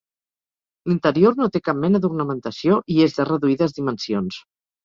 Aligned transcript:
L'interior 0.91 1.37
no 1.41 1.49
té 1.57 1.61
cap 1.69 1.79
mena 1.83 2.01
d'ornamentació 2.05 2.81
i 2.95 2.99
és 3.09 3.17
de 3.19 3.29
reduïdes 3.31 3.81
dimensions. 3.81 4.43